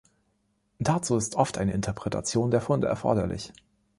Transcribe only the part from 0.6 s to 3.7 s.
Dazu ist oft eine Interpretation der Funde erforderlich.